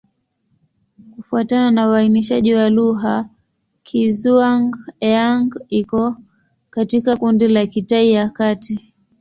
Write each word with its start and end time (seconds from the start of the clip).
Kufuatana 1.13 1.71
na 1.71 1.89
uainishaji 1.89 2.53
wa 2.53 2.69
lugha, 2.69 3.29
Kizhuang-Yang 3.83 5.49
iko 5.69 6.15
katika 6.69 7.17
kundi 7.17 7.47
la 7.47 7.65
Kitai 7.67 8.11
ya 8.11 8.29
Kati. 8.29 8.93